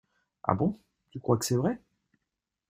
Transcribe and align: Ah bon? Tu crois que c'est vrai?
Ah 0.41 0.55
bon? 0.55 0.79
Tu 1.11 1.19
crois 1.19 1.37
que 1.37 1.45
c'est 1.45 1.53
vrai? 1.55 1.79